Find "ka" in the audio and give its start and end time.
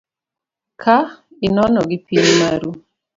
0.81-0.95